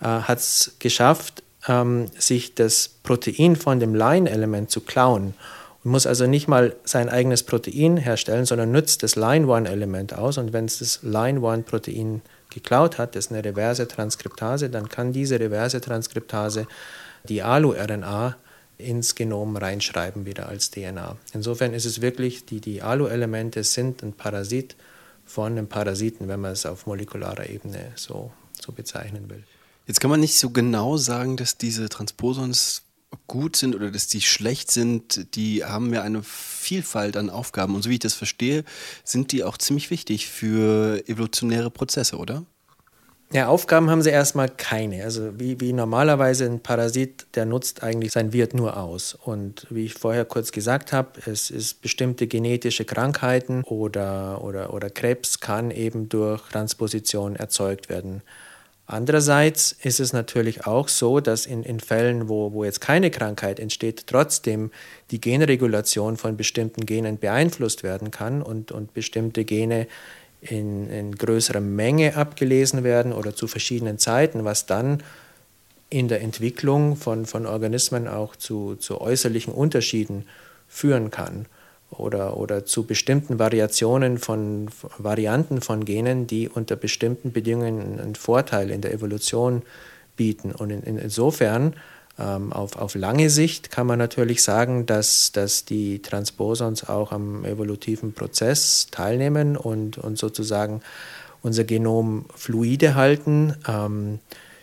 [0.00, 5.34] äh, hat es geschafft, ähm, sich das Protein von dem Line-Element zu klauen
[5.84, 10.36] und muss also nicht mal sein eigenes Protein herstellen, sondern nützt das Line-1-Element aus.
[10.36, 15.40] Und wenn es das Line-1-Protein geklaut hat, das ist eine reverse Transkriptase, dann kann diese
[15.40, 16.66] reverse Transkriptase
[17.28, 18.36] die ALU-RNA
[18.78, 21.16] ins Genom reinschreiben wieder als DNA.
[21.32, 24.76] Insofern ist es wirklich, die, die ALU-Elemente sind ein Parasit
[25.24, 29.44] von einem Parasiten, wenn man es auf molekularer Ebene so, so bezeichnen will.
[29.86, 32.82] Jetzt kann man nicht so genau sagen, dass diese Transposons
[33.26, 37.74] gut sind oder dass die schlecht sind, die haben ja eine Vielfalt an Aufgaben.
[37.74, 38.64] Und so wie ich das verstehe,
[39.04, 42.44] sind die auch ziemlich wichtig für evolutionäre Prozesse, oder?
[43.32, 45.04] Ja, Aufgaben haben sie erstmal keine.
[45.04, 49.14] Also wie, wie normalerweise ein Parasit, der nutzt eigentlich sein Wirt nur aus.
[49.14, 54.90] Und wie ich vorher kurz gesagt habe, es ist bestimmte genetische Krankheiten oder, oder, oder
[54.90, 58.20] Krebs kann eben durch Transposition erzeugt werden.
[58.86, 63.60] Andererseits ist es natürlich auch so, dass in, in Fällen, wo, wo jetzt keine Krankheit
[63.60, 64.70] entsteht, trotzdem
[65.10, 69.86] die Genregulation von bestimmten Genen beeinflusst werden kann und, und bestimmte Gene
[70.40, 75.02] in, in größerer Menge abgelesen werden oder zu verschiedenen Zeiten, was dann
[75.88, 80.26] in der Entwicklung von, von Organismen auch zu, zu äußerlichen Unterschieden
[80.66, 81.46] führen kann.
[81.98, 88.70] Oder, oder zu bestimmten Variationen von Varianten von Genen, die unter bestimmten Bedingungen einen Vorteil
[88.70, 89.62] in der Evolution
[90.16, 90.52] bieten.
[90.52, 91.74] Und in, in, insofern
[92.18, 97.44] ähm, auf, auf lange Sicht kann man natürlich sagen, dass, dass die Transposons auch am
[97.44, 100.82] evolutiven Prozess teilnehmen und, und sozusagen
[101.42, 103.54] unser Genom fluide halten.
[103.66, 104.20] Ähm,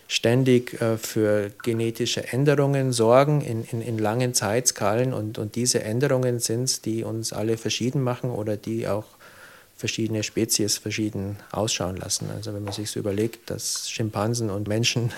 [0.10, 6.40] ständig äh, für genetische Änderungen sorgen in, in, in langen Zeitskalen und, und diese Änderungen
[6.40, 9.06] sind es, die uns alle verschieden machen oder die auch
[9.78, 12.28] verschiedene Spezies verschieden ausschauen lassen.
[12.36, 15.12] Also wenn man sich so überlegt, dass Schimpansen und Menschen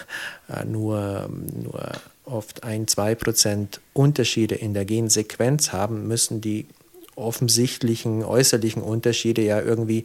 [0.49, 1.29] äh, nur,
[1.63, 1.91] nur
[2.25, 6.67] oft ein, zwei Prozent Unterschiede in der Gensequenz haben, müssen die
[7.15, 10.03] offensichtlichen äußerlichen Unterschiede ja irgendwie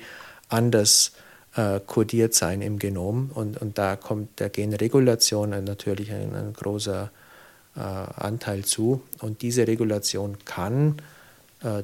[0.48, 1.10] anders
[1.56, 3.30] äh, kodiert sein im Genom.
[3.34, 7.10] Und, und da kommt der Genregulation natürlich ein, ein großer
[7.74, 9.02] äh, Anteil zu.
[9.20, 10.96] Und diese Regulation kann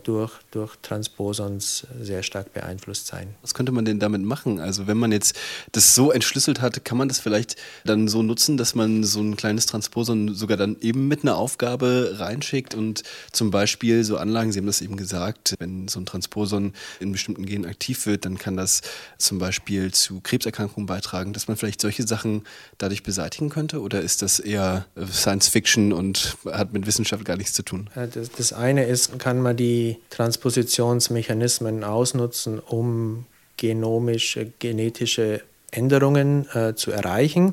[0.04, 3.34] durch, durch Transposons sehr stark beeinflusst sein.
[3.40, 4.60] Was könnte man denn damit machen?
[4.60, 5.34] Also wenn man jetzt
[5.72, 9.34] das so entschlüsselt hat, kann man das vielleicht dann so nutzen, dass man so ein
[9.36, 14.58] kleines Transposon sogar dann eben mit einer Aufgabe reinschickt und zum Beispiel so Anlagen, Sie
[14.58, 18.58] haben das eben gesagt, wenn so ein Transposon in bestimmten Genen aktiv wird, dann kann
[18.58, 18.82] das
[19.16, 22.44] zum Beispiel zu Krebserkrankungen beitragen, dass man vielleicht solche Sachen
[22.76, 23.80] dadurch beseitigen könnte?
[23.80, 27.88] Oder ist das eher Science Fiction und hat mit Wissenschaft gar nichts zu tun?
[27.94, 36.74] Das, das eine ist, kann man die die Transpositionsmechanismen ausnutzen, um genomische, genetische Änderungen äh,
[36.74, 37.52] zu erreichen.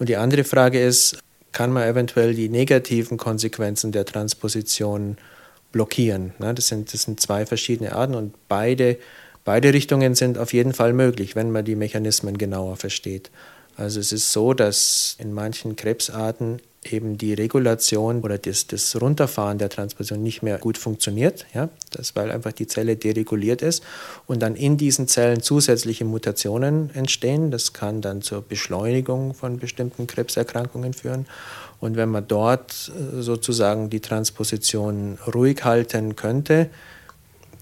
[0.00, 1.18] Und die andere Frage ist,
[1.52, 5.16] kann man eventuell die negativen Konsequenzen der Transposition
[5.70, 6.32] blockieren?
[6.40, 6.52] Ne?
[6.54, 8.98] Das, sind, das sind zwei verschiedene Arten und beide,
[9.44, 13.30] beide Richtungen sind auf jeden Fall möglich, wenn man die Mechanismen genauer versteht.
[13.76, 16.60] Also es ist so, dass in manchen Krebsarten
[16.92, 22.16] eben die Regulation oder das, das Runterfahren der Transposition nicht mehr gut funktioniert, ja, das,
[22.16, 23.82] weil einfach die Zelle dereguliert ist
[24.26, 27.50] und dann in diesen Zellen zusätzliche Mutationen entstehen.
[27.50, 31.26] Das kann dann zur Beschleunigung von bestimmten Krebserkrankungen führen.
[31.80, 36.70] Und wenn man dort äh, sozusagen die Transposition ruhig halten könnte,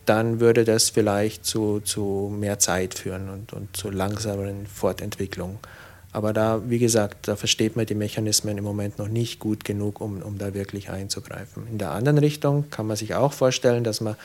[0.06, 5.58] dann würde das vielleicht zu, zu mehr Zeit führen und, und zu langsameren Fortentwicklung.
[6.12, 10.00] Aber da, wie gesagt, da versteht man die Mechanismen im Moment noch nicht gut genug,
[10.00, 11.66] um, um da wirklich einzugreifen.
[11.70, 14.16] In der anderen Richtung kann man sich auch vorstellen, dass man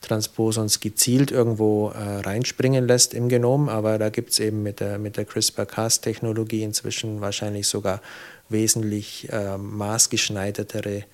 [0.00, 4.98] Transposons gezielt irgendwo äh, reinspringen lässt im Genom, aber da gibt es eben mit der,
[4.98, 8.00] mit der CRISPR-Cas-Technologie inzwischen wahrscheinlich sogar
[8.48, 11.04] wesentlich äh, maßgeschneidertere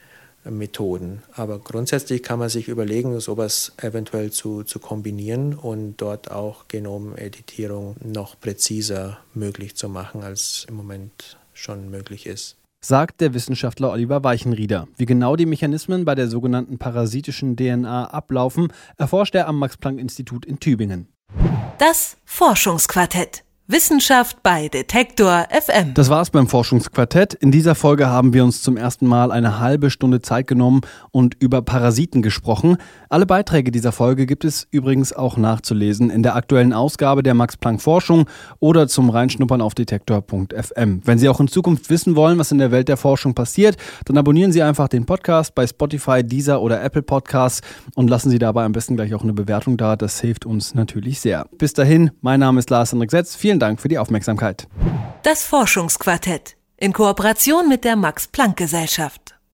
[0.51, 1.23] Methoden.
[1.35, 7.97] Aber grundsätzlich kann man sich überlegen, sowas eventuell zu, zu kombinieren und dort auch Genomeditierung
[8.05, 12.57] noch präziser möglich zu machen, als im Moment schon möglich ist.
[12.85, 14.87] Sagt der Wissenschaftler Oliver Weichenrieder.
[14.97, 20.61] Wie genau die Mechanismen bei der sogenannten parasitischen DNA ablaufen, erforscht er am Max-Planck-Institut in
[20.61, 21.09] Tübingen.
[21.79, 23.46] Das Forschungsquartett.
[23.68, 25.94] Wissenschaft bei Detektor FM.
[25.94, 27.35] Das war's beim Forschungsquartett.
[27.35, 31.35] In dieser Folge haben wir uns zum ersten Mal eine halbe Stunde Zeit genommen und
[31.40, 32.76] über Parasiten gesprochen.
[33.09, 37.57] Alle Beiträge dieser Folge gibt es übrigens auch nachzulesen in der aktuellen Ausgabe der Max
[37.57, 38.26] Planck Forschung
[38.61, 41.00] oder zum Reinschnuppern auf detektor.fm.
[41.05, 44.16] Wenn Sie auch in Zukunft wissen wollen, was in der Welt der Forschung passiert, dann
[44.16, 47.62] abonnieren Sie einfach den Podcast bei Spotify, Deezer oder Apple Podcasts
[47.96, 49.96] und lassen Sie dabei am besten gleich auch eine Bewertung da.
[49.96, 51.46] Das hilft uns natürlich sehr.
[51.59, 53.35] Bis dahin, mein Name ist Lars Henrik Setz.
[53.57, 54.69] Vielen Dank für die Aufmerksamkeit.
[55.23, 59.36] Das Forschungsquartett in Kooperation mit der Max Planck Gesellschaft.